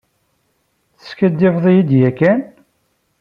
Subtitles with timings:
[0.99, 2.39] Teskaddebeḍ-iyi-d yakan?